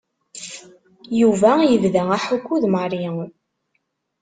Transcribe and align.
Yuba 1.19 1.51
yebda 1.71 2.01
aḥukku 2.15 2.55
d 2.61 2.63
Mary. 2.73 3.03